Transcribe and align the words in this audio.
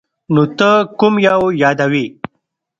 نو 0.33 0.43
ته 0.57 0.69
کوم 0.99 1.13
یو 1.27 1.41
یادوې؟ 1.61 2.05